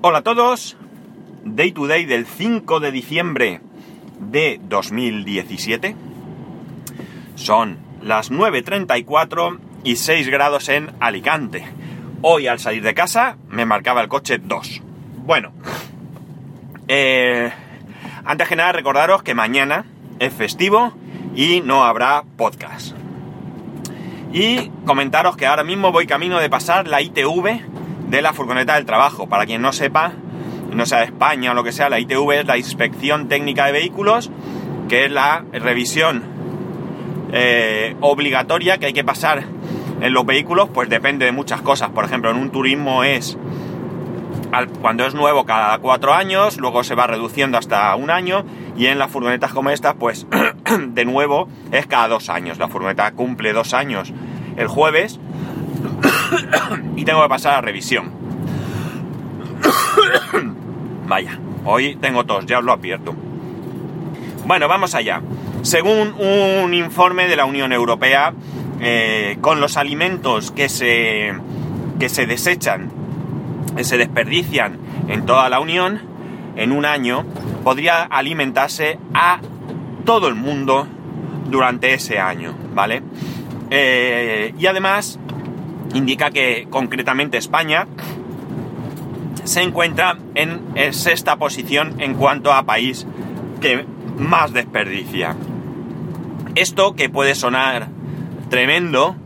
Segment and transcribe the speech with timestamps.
[0.00, 0.76] Hola a todos,
[1.44, 3.60] Day to Day del 5 de diciembre
[4.20, 5.96] de 2017.
[7.34, 11.64] Son las 9.34 y 6 grados en Alicante.
[12.22, 14.82] Hoy al salir de casa me marcaba el coche 2.
[15.26, 15.50] Bueno,
[16.86, 17.50] eh,
[18.24, 19.84] antes que nada recordaros que mañana
[20.20, 20.92] es festivo
[21.34, 22.94] y no habrá podcast.
[24.32, 27.77] Y comentaros que ahora mismo voy camino de pasar la ITV
[28.08, 29.28] de la furgoneta del trabajo.
[29.28, 30.12] Para quien no sepa,
[30.72, 33.72] no sea de España o lo que sea, la ITV es la Inspección Técnica de
[33.72, 34.30] Vehículos,
[34.88, 36.22] que es la revisión
[37.32, 39.44] eh, obligatoria que hay que pasar
[40.00, 41.90] en los vehículos, pues depende de muchas cosas.
[41.90, 43.36] Por ejemplo, en un turismo es
[44.80, 48.44] cuando es nuevo cada cuatro años, luego se va reduciendo hasta un año,
[48.76, 50.26] y en las furgonetas como estas, pues
[50.88, 52.58] de nuevo es cada dos años.
[52.58, 54.12] La furgoneta cumple dos años
[54.58, 55.20] el jueves
[56.96, 58.12] y tengo que pasar a revisión.
[61.06, 63.14] Vaya, hoy tengo tos, ya os lo advierto.
[64.46, 65.20] Bueno, vamos allá.
[65.62, 68.32] Según un informe de la Unión Europea,
[68.80, 71.34] eh, con los alimentos que se,
[71.98, 72.90] que se desechan,
[73.76, 76.00] que se desperdician en toda la Unión,
[76.56, 77.24] en un año
[77.64, 79.40] podría alimentarse a
[80.04, 80.86] todo el mundo
[81.50, 83.02] durante ese año, ¿vale?
[83.70, 85.18] Eh, y además
[85.94, 87.86] indica que concretamente España
[89.44, 90.60] se encuentra en
[90.92, 93.06] sexta posición en cuanto a país
[93.60, 93.84] que
[94.18, 95.36] más desperdicia.
[96.54, 97.88] Esto que puede sonar
[98.50, 99.16] tremendo,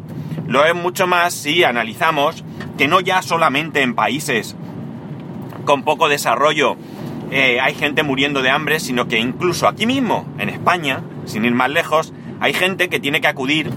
[0.47, 2.45] lo es mucho más si analizamos
[2.79, 4.57] que no ya solamente en países
[5.65, 6.77] con poco desarrollo
[7.31, 11.55] eh, hay gente muriendo de hambre, sino que incluso aquí mismo, en España, sin ir
[11.55, 13.71] más lejos, hay gente que tiene que acudir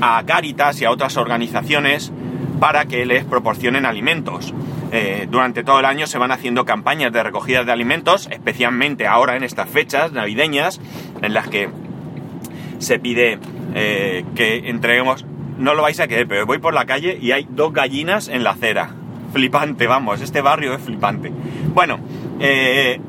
[0.00, 2.12] a Cáritas y a otras organizaciones
[2.60, 4.54] para que les proporcionen alimentos.
[4.92, 9.36] Eh, durante todo el año se van haciendo campañas de recogida de alimentos, especialmente ahora
[9.36, 10.80] en estas fechas navideñas,
[11.22, 11.68] en las que
[12.78, 13.38] se pide
[13.74, 15.24] eh, que entreguemos...
[15.58, 18.44] No lo vais a creer, pero voy por la calle y hay dos gallinas en
[18.44, 18.90] la acera.
[19.32, 21.32] Flipante, vamos, este barrio es flipante.
[21.72, 21.98] Bueno,
[22.40, 23.00] eh,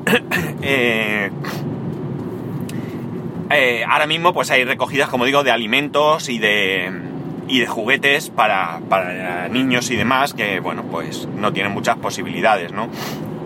[3.86, 7.07] ahora mismo pues hay recogidas, como digo, de alimentos y de,
[7.48, 12.72] y de juguetes para, para, niños y demás que, bueno, pues no tienen muchas posibilidades,
[12.72, 12.88] ¿no?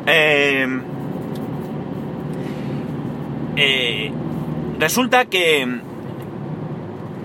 [0.06, 0.66] Eh,
[3.56, 4.12] eh,
[4.78, 5.80] resulta que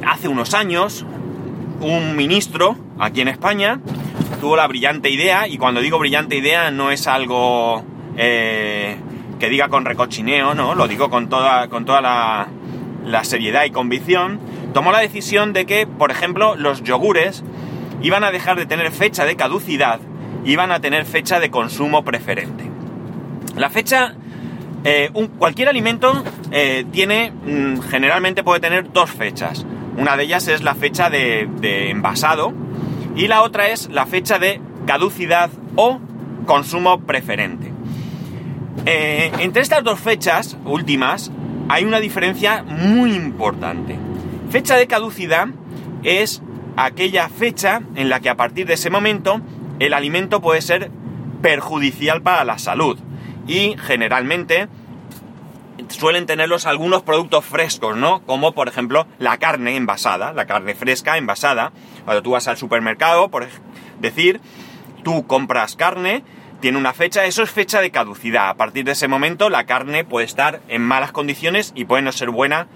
[0.05, 1.05] hace unos años
[1.81, 3.79] un ministro aquí en España
[4.39, 7.83] tuvo la brillante idea, y cuando digo brillante idea no es algo
[8.17, 8.97] eh,
[9.39, 12.47] que diga con recochineo, no, lo digo con toda, con toda la,
[13.05, 14.39] la seriedad y convicción,
[14.77, 17.43] tomó la decisión de que, por ejemplo, los yogures
[18.03, 19.99] iban a dejar de tener fecha de caducidad
[20.45, 22.63] y iban a tener fecha de consumo preferente.
[23.55, 24.13] La fecha,
[24.83, 29.65] eh, cualquier alimento eh, tiene, mm, generalmente puede tener dos fechas.
[29.97, 32.53] Una de ellas es la fecha de, de envasado
[33.15, 35.99] y la otra es la fecha de caducidad o
[36.45, 37.73] consumo preferente.
[38.85, 41.31] Eh, entre estas dos fechas últimas
[41.67, 44.06] hay una diferencia muy importante.
[44.49, 45.49] Fecha de caducidad
[46.03, 46.41] es
[46.77, 49.41] aquella fecha en la que a partir de ese momento
[49.79, 50.89] el alimento puede ser
[51.41, 52.97] perjudicial para la salud
[53.45, 54.69] y generalmente
[55.89, 58.21] suelen tenerlos algunos productos frescos, ¿no?
[58.25, 61.73] Como por ejemplo la carne envasada, la carne fresca envasada.
[62.05, 63.45] Cuando tú vas al supermercado, por
[63.99, 64.39] decir,
[65.03, 66.23] tú compras carne,
[66.61, 68.47] tiene una fecha, eso es fecha de caducidad.
[68.47, 72.13] A partir de ese momento la carne puede estar en malas condiciones y puede no
[72.13, 72.67] ser buena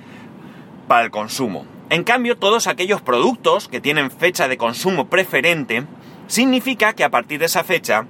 [0.92, 1.66] para el consumo.
[1.90, 5.86] En cambio, todos aquellos productos que tienen fecha de consumo preferente,
[6.28, 8.08] significa que a partir de esa fecha,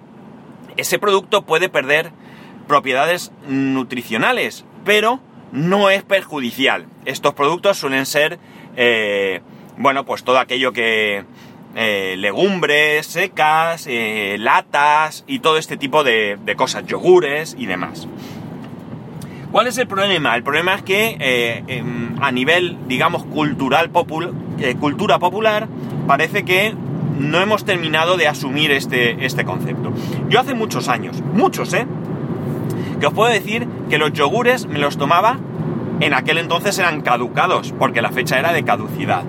[0.78, 2.12] ese producto puede perder
[2.68, 5.20] propiedades nutricionales, pero
[5.52, 6.88] no es perjudicial.
[7.06, 8.40] Estos productos suelen ser,
[8.76, 9.42] eh,
[9.78, 11.24] bueno, pues todo aquello que...
[11.74, 18.10] Eh, legumbres secas, eh, latas y todo este tipo de, de cosas, yogures y demás.
[19.52, 20.36] ¿Cuál es el problema?
[20.36, 23.92] El problema es que eh, em, a nivel, digamos, cultural
[24.60, 25.68] eh, cultura popular,
[26.08, 26.74] parece que
[27.20, 29.92] no hemos terminado de asumir este, este concepto.
[30.30, 31.86] Yo hace muchos años, muchos, ¿eh?
[33.02, 35.38] Que os puedo decir que los yogures me los tomaba,
[36.00, 39.24] en aquel entonces eran caducados, porque la fecha era de caducidad.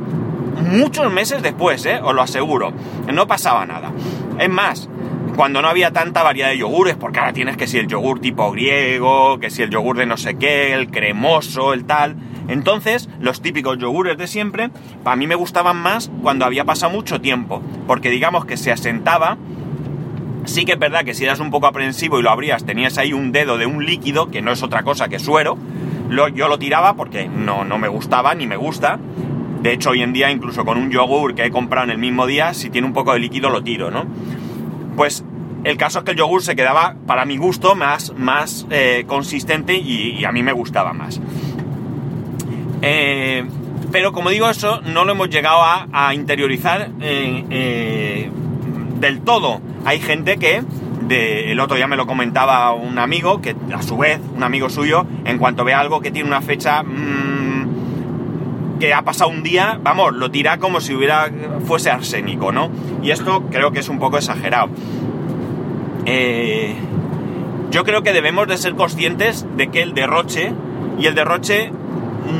[0.70, 2.00] Muchos meses después, ¿eh?
[2.02, 2.72] Os lo aseguro.
[3.12, 3.90] No pasaba nada.
[4.38, 4.88] Es más,
[5.36, 8.50] cuando no había tanta variedad de yogures, porque ahora tienes que si el yogur tipo
[8.52, 12.16] griego, que si el yogur de no sé qué, el cremoso, el tal.
[12.48, 14.70] Entonces, los típicos yogures de siempre,
[15.02, 19.38] para mí me gustaban más cuando había pasado mucho tiempo, porque digamos que se asentaba
[20.44, 23.12] Sí que es verdad que si eras un poco aprensivo y lo abrías, tenías ahí
[23.12, 25.56] un dedo de un líquido, que no es otra cosa que suero.
[26.34, 28.98] yo lo tiraba porque no, no me gustaba ni me gusta.
[29.62, 32.26] De hecho, hoy en día, incluso con un yogur que he comprado en el mismo
[32.26, 34.06] día, si tiene un poco de líquido lo tiro, ¿no?
[34.96, 35.24] Pues
[35.64, 39.76] el caso es que el yogur se quedaba, para mi gusto, más, más eh, consistente
[39.76, 41.20] y, a mí me gustaba más.
[42.82, 43.44] Eh,
[43.92, 48.30] pero como digo, eso no lo hemos llegado a, interiorizar eh,
[48.98, 49.60] del todo.
[49.84, 50.62] Hay gente que,
[51.10, 55.06] el otro día me lo comentaba un amigo, que a su vez, un amigo suyo,
[55.26, 57.31] en cuanto ve algo que tiene una fecha mm,
[58.82, 61.30] que ha pasado un día, vamos, lo tira como si hubiera
[61.68, 62.68] fuese arsénico, ¿no?
[63.00, 64.70] Y esto creo que es un poco exagerado.
[66.04, 66.74] Eh,
[67.70, 70.52] yo creo que debemos de ser conscientes de que el derroche,
[70.98, 71.70] y el derroche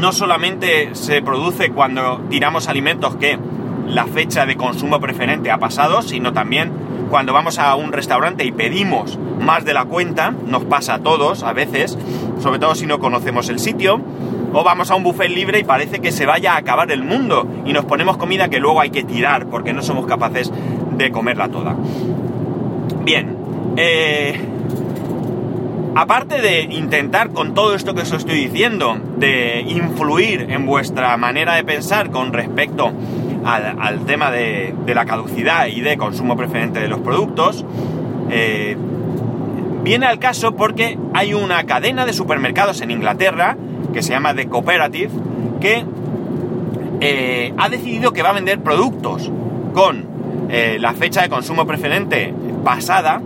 [0.00, 3.38] no solamente se produce cuando tiramos alimentos que
[3.87, 6.73] la fecha de consumo preferente ha pasado, sino también
[7.09, 11.45] cuando vamos a un restaurante y pedimos más de la cuenta, nos pasa a todos
[11.45, 11.97] a veces,
[12.41, 14.00] sobre todo si no conocemos el sitio,
[14.52, 17.46] o vamos a un buffet libre y parece que se vaya a acabar el mundo
[17.64, 20.52] y nos ponemos comida que luego hay que tirar porque no somos capaces
[20.96, 21.76] de comerla toda.
[23.04, 23.37] Bien,
[23.76, 24.38] eh,
[25.94, 31.54] aparte de intentar con todo esto que os estoy diciendo, de influir en vuestra manera
[31.54, 32.93] de pensar con respecto
[33.44, 37.64] al, tema de, la caducidad y de consumo preferente de los productos,
[38.31, 38.76] eh,
[39.82, 43.56] viene al caso porque hay una cadena de supermercados en Inglaterra
[43.93, 45.11] que se llama The Cooperative
[45.61, 45.85] que
[47.00, 49.31] eh, ha decidido que va a vender productos
[49.75, 50.11] con
[50.53, 53.23] la fecha de consumo preferente pasada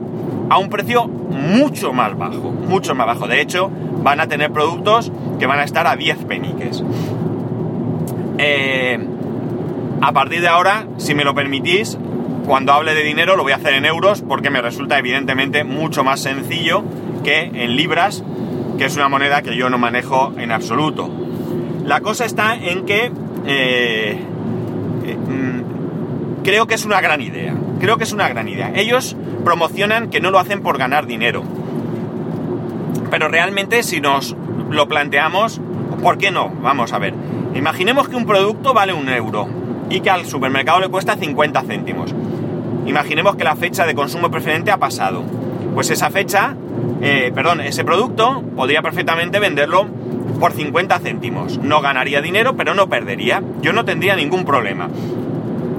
[0.49, 3.27] a un precio mucho más bajo, mucho más bajo.
[3.27, 3.71] De hecho,
[4.03, 6.83] van a tener productos que van a estar a 10 peniques.
[8.39, 8.99] Eh,
[10.01, 11.99] a partir de ahora, si me lo permitís,
[12.47, 16.05] cuando hable de dinero lo voy a hacer en euros porque me resulta evidentemente mucho
[16.05, 16.85] más sencillo
[17.25, 18.23] que en libras,
[18.79, 21.11] que es una moneda que yo no manejo en absoluto.
[21.85, 23.11] La cosa está en que
[23.47, 24.21] eh,
[25.05, 27.55] eh, mm, creo que es una gran idea.
[27.81, 28.73] Creo que es una gran idea.
[28.75, 31.43] Ellos promocionan que no lo hacen por ganar dinero.
[33.11, 34.37] Pero realmente si nos
[34.71, 35.61] lo planteamos,
[36.03, 36.51] ¿por qué no?
[36.63, 37.15] Vamos a ver.
[37.55, 39.49] Imaginemos que un producto vale un euro
[39.89, 42.15] y que al supermercado le cuesta 50 céntimos.
[42.87, 45.23] Imaginemos que la fecha de consumo preferente ha pasado.
[45.75, 46.57] Pues esa fecha,
[47.03, 49.87] eh, perdón, ese producto podría perfectamente venderlo
[50.41, 51.59] por 50 céntimos.
[51.59, 53.43] No ganaría dinero, pero no perdería.
[53.63, 54.89] Yo no tendría ningún problema.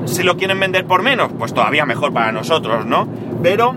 [0.06, 3.08] Si lo quieren vender por menos, pues todavía mejor para nosotros, ¿no?
[3.44, 3.76] Pero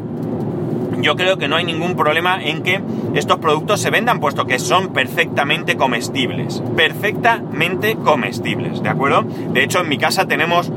[1.00, 2.80] yo creo que no hay ningún problema en que
[3.14, 6.62] estos productos se vendan, puesto que son perfectamente comestibles.
[6.76, 9.24] Perfectamente comestibles, ¿de acuerdo?
[9.52, 10.70] De hecho, en mi casa tenemos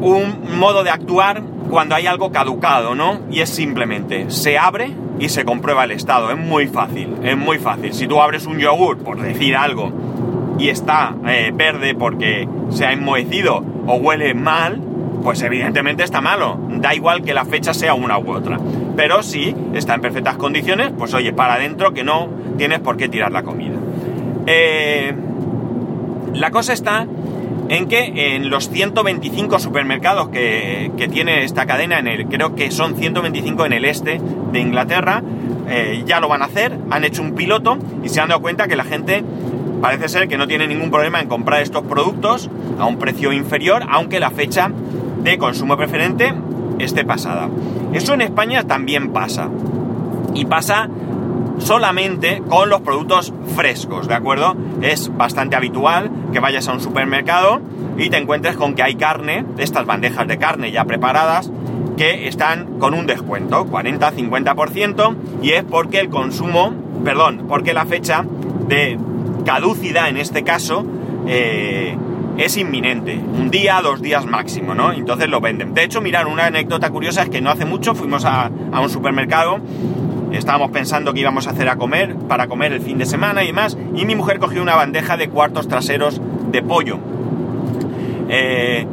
[0.00, 3.20] un modo de actuar cuando hay algo caducado, ¿no?
[3.30, 6.30] Y es simplemente, se abre y se comprueba el estado.
[6.30, 7.92] Es muy fácil, es muy fácil.
[7.92, 9.92] Si tú abres un yogur, por decir algo,
[10.58, 14.80] y está eh, verde porque se ha enmohecido o huele mal,
[15.22, 16.58] pues evidentemente está malo.
[16.68, 18.58] Da igual que la fecha sea una u otra.
[18.96, 23.08] Pero si está en perfectas condiciones, pues oye, para adentro que no tienes por qué
[23.08, 23.76] tirar la comida.
[24.46, 25.14] Eh,
[26.34, 27.06] la cosa está
[27.68, 32.96] en que en los 125 supermercados que, tiene esta cadena, en el, creo que son
[32.96, 34.20] 125 en el este
[34.52, 35.22] de Inglaterra,
[35.68, 38.68] eh, ya lo van a hacer, han hecho un piloto y se han dado cuenta
[38.68, 39.22] que la gente
[39.82, 43.84] parece ser que no tiene ningún problema en comprar estos productos a un precio inferior,
[43.88, 44.70] aunque la fecha
[45.22, 46.32] de consumo preferente
[46.78, 47.48] esté pasada.
[47.92, 49.48] Eso en España también pasa.
[50.34, 50.88] Y pasa
[51.58, 54.56] solamente con los productos frescos, ¿de acuerdo?
[54.82, 57.60] Es bastante habitual que vayas a un supermercado
[57.96, 61.50] y te encuentres con que hay carne, estas bandejas de carne ya preparadas,
[61.96, 66.72] que están con un descuento, 40-50%, y es porque el consumo,
[67.04, 68.24] perdón, porque la fecha
[68.68, 68.96] de
[69.44, 70.86] caducidad en este caso
[71.26, 71.96] eh,
[72.38, 74.92] es inminente, un día, dos días máximo, ¿no?
[74.92, 75.74] Entonces lo venden.
[75.74, 78.48] De hecho, mirar, una anécdota curiosa es que no hace mucho fuimos a,
[78.80, 79.58] un supermercado,
[80.32, 83.48] estábamos pensando que íbamos a hacer a comer, para comer el fin de semana y
[83.48, 86.20] demás, y mi mujer cogió una bandeja de cuartos traseros
[86.50, 86.98] de pollo.
[88.28, 88.86] Eh,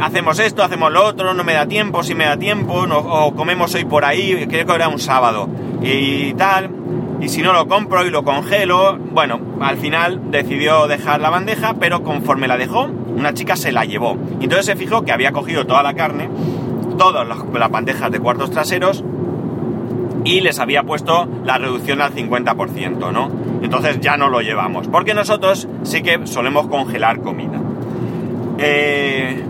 [0.00, 3.34] hacemos esto, hacemos lo otro, no me da tiempo, si me da tiempo, no, o
[3.34, 5.48] comemos hoy por ahí, creo que era un sábado,
[5.82, 6.82] y tal
[7.22, 11.74] y si no lo compro y lo congelo, bueno, al final decidió dejar la bandeja,
[11.74, 14.18] pero conforme la dejó, una chica se la llevó.
[14.40, 16.28] Entonces se fijó que había cogido toda la carne,
[16.98, 19.04] todas las, bandejas de cuartos traseros,
[20.24, 23.30] y les había puesto la reducción al 50%, ¿no?
[23.62, 27.60] Entonces ya no lo llevamos, porque nosotros sí que solemos congelar comida.
[28.58, 29.42] Eh,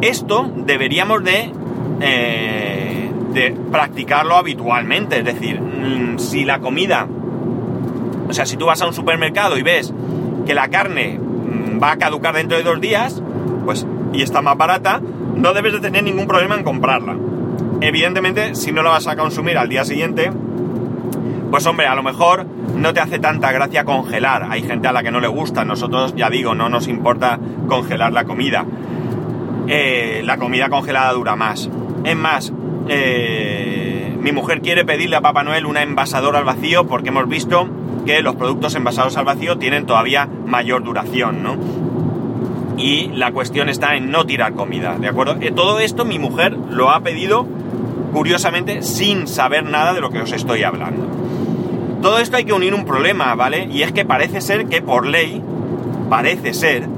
[0.00, 1.52] esto deberíamos de
[2.00, 5.18] eh, de practicarlo habitualmente.
[5.18, 7.06] Es decir, mm, si la comida,
[8.28, 9.92] o sea, si tú vas a un supermercado y ves
[10.46, 13.22] que la carne mm, va a caducar dentro de dos días,
[13.64, 15.00] pues, y está más barata,
[15.36, 17.16] no debes de tener ningún problema en comprarla.
[17.80, 20.30] Evidentemente, si no la vas a consumir al día siguiente,
[21.50, 22.46] pues hombre, a lo mejor
[22.76, 24.46] no te hace tanta gracia congelar.
[24.50, 25.64] Hay gente a la que no le gusta.
[25.64, 28.64] Nosotros, ya digo, no nos importa congelar la comida.
[29.66, 31.68] Eh, la comida congelada dura más.
[32.04, 32.52] Es más,
[32.88, 37.68] eh, mi mujer quiere pedirle a Papá Noel una envasadora al vacío porque hemos visto
[38.04, 41.56] que los productos envasados al vacío tienen todavía mayor duración, ¿no?
[42.76, 45.36] Y la cuestión está en no tirar comida, ¿de acuerdo?
[45.40, 47.46] Eh, todo esto mi mujer lo ha pedido
[48.12, 51.06] curiosamente sin saber nada de lo que os estoy hablando.
[52.02, 53.68] Todo esto hay que unir un problema, ¿vale?
[53.70, 55.42] Y es que parece ser que por ley,
[56.08, 56.88] parece ser,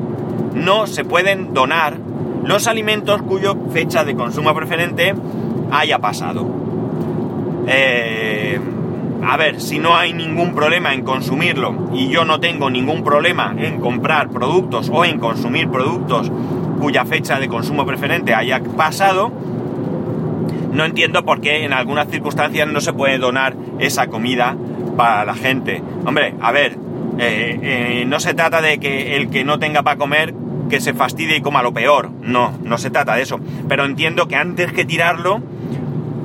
[0.55, 1.97] no se pueden donar
[2.45, 5.15] los alimentos cuyo fecha de consumo preferente
[5.71, 6.47] haya pasado.
[7.67, 8.61] Eh,
[9.25, 13.55] a ver, si no hay ningún problema en consumirlo y yo no tengo ningún problema
[13.57, 16.31] en comprar productos o en consumir productos
[16.81, 19.31] cuya fecha de consumo preferente haya pasado,
[20.73, 24.57] no entiendo por qué en algunas circunstancias no se puede donar esa comida
[24.97, 25.83] para la gente.
[26.05, 26.79] Hombre, a ver,
[27.19, 30.35] eh, eh, no se trata de que el que no tenga para comer
[30.71, 32.11] que se fastidie y coma lo peor.
[32.23, 33.39] No, no se trata de eso.
[33.69, 35.43] Pero entiendo que antes que tirarlo,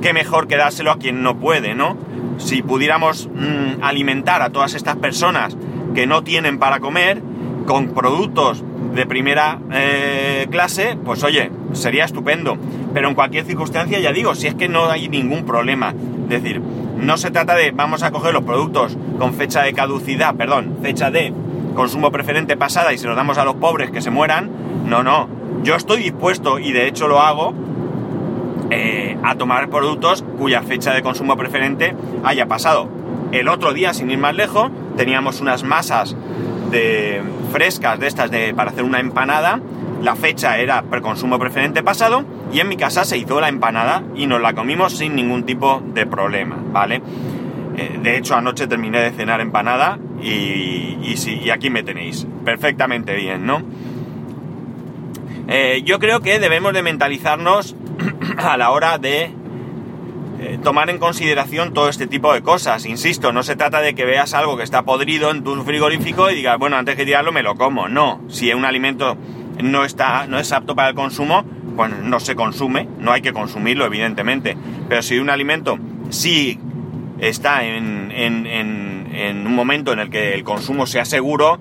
[0.00, 1.96] qué mejor que dárselo a quien no puede, ¿no?
[2.38, 5.56] Si pudiéramos mm, alimentar a todas estas personas
[5.94, 7.20] que no tienen para comer
[7.66, 8.64] con productos
[8.94, 12.56] de primera eh, clase, pues oye, sería estupendo.
[12.98, 15.94] Pero en cualquier circunstancia, ya digo, si es que no hay ningún problema.
[16.24, 20.34] Es decir, no se trata de vamos a coger los productos con fecha de caducidad,
[20.34, 21.32] perdón, fecha de
[21.76, 24.50] consumo preferente pasada y se los damos a los pobres que se mueran.
[24.84, 25.28] No, no.
[25.62, 27.54] Yo estoy dispuesto, y de hecho lo hago,
[28.70, 32.88] eh, a tomar productos cuya fecha de consumo preferente haya pasado.
[33.30, 36.16] El otro día, sin ir más lejos, teníamos unas masas
[36.72, 39.60] de frescas de estas de, para hacer una empanada.
[40.02, 44.26] La fecha era preconsumo preferente pasado y en mi casa se hizo la empanada y
[44.26, 47.02] nos la comimos sin ningún tipo de problema, ¿vale?
[47.76, 52.26] Eh, de hecho, anoche terminé de cenar empanada y, y, aquí me tenéis.
[52.44, 53.62] Perfectamente bien, ¿no?
[55.48, 57.76] Eh, yo creo que debemos de mentalizarnos
[58.38, 59.30] a la hora de
[60.40, 62.86] eh, tomar en consideración todo este tipo de cosas.
[62.86, 66.36] Insisto, no se trata de que veas algo que está podrido en tu frigorífico y
[66.36, 67.88] digas, bueno, antes que tirarlo me lo como.
[67.88, 69.16] No, si un alimento
[69.62, 71.44] no, está, no es apto para el consumo,
[71.76, 74.56] pues no se consume, no hay que consumirlo, evidentemente.
[74.88, 75.78] Pero si un alimento
[76.10, 76.58] sí
[77.20, 81.58] está en, un momento en el que el consumo sea seguro,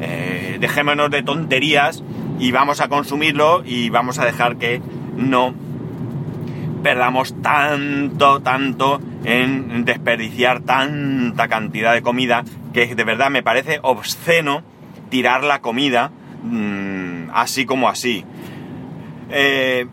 [0.00, 2.02] eh, dejémonos de tonterías
[2.38, 4.80] y vamos a consumirlo y vamos a dejar que
[5.16, 5.54] no
[6.82, 14.62] perdamos tanto, tanto en desperdiciar tanta cantidad de comida que de verdad me parece obsceno
[15.10, 16.10] tirar la comida
[16.42, 16.99] mmm,
[17.32, 18.24] así como así.
[19.30, 19.86] Eh,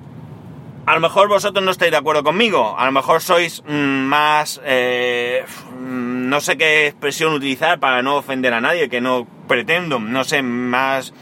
[0.86, 4.62] a lo mejor vosotros no estáis de acuerdo conmigo, a lo mejor sois mmm, más...
[4.66, 5.44] Eh,
[5.80, 10.42] no sé qué expresión utilizar para no ofender a nadie, que no pretendo, no sé,
[10.42, 11.14] más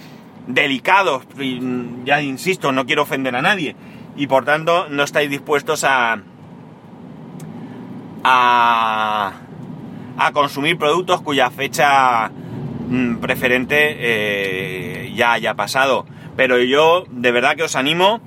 [0.47, 1.23] delicados,
[2.03, 3.75] ya insisto, no quiero ofender a nadie
[4.15, 6.19] y por tanto no estáis dispuestos a,
[8.23, 9.33] a,
[10.17, 12.44] a consumir productos cuya fecha mm,
[13.21, 16.05] preferente eh, ya haya pasado.
[16.35, 18.21] Pero yo de verdad que os animo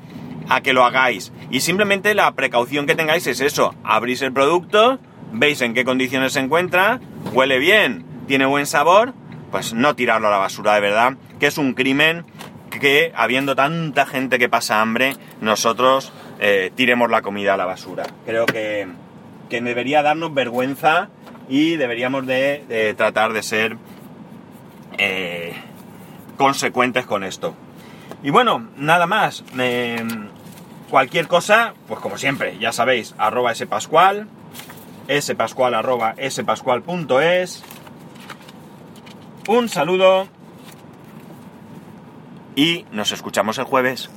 [0.49, 1.33] a que lo hagáis.
[1.51, 3.75] Y simplemente la precaución que tengáis es eso.
[3.85, 4.99] Abrís el producto,
[5.33, 7.01] veis en qué condiciones se encuentra,
[7.33, 9.15] huele bien, tiene buen sabor,
[9.51, 12.25] pues no tirarlo a la basura de verdad, que es un crimen
[12.71, 18.05] que habiendo tanta gente que pasa hambre, nosotros eh, tiremos la comida a la basura.
[18.27, 18.87] Creo que,
[19.51, 21.09] debería darnos vergüenza
[21.49, 23.77] y deberíamos de, tratar de ser
[24.99, 25.55] eh,
[26.37, 27.55] consecuentes con esto.
[28.23, 29.45] Y bueno, nada más.
[30.91, 34.29] cualquier cosa, pues como siempre, ya sabéis, arroba spascual,
[35.09, 36.15] spascual arroba.
[39.49, 40.29] Un saludo
[42.55, 44.11] y nos escuchamos el jueves.